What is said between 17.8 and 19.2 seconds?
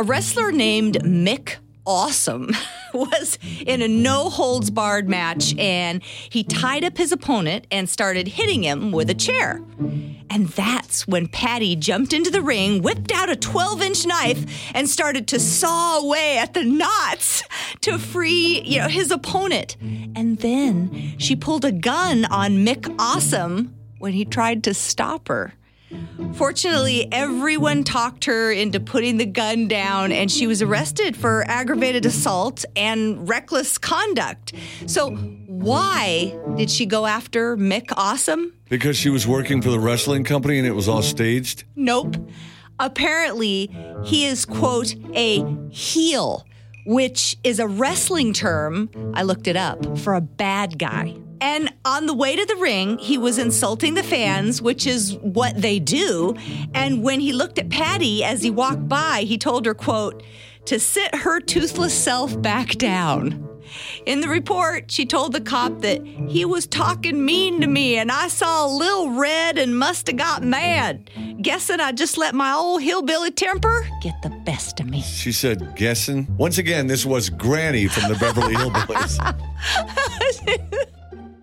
to free you know, his